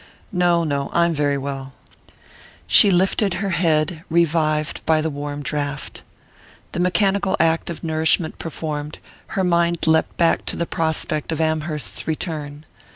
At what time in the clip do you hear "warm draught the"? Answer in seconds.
5.11-6.79